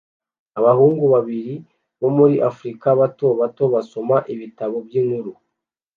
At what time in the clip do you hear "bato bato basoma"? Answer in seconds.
3.01-4.17